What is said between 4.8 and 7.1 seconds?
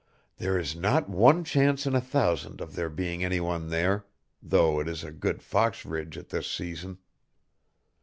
is a good fox ridge at this season.